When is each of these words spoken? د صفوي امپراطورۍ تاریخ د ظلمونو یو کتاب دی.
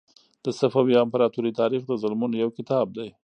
د 0.45 0.47
صفوي 0.59 0.95
امپراطورۍ 1.05 1.51
تاریخ 1.61 1.81
د 1.87 1.91
ظلمونو 2.01 2.35
یو 2.43 2.49
کتاب 2.57 2.87
دی. 2.97 3.09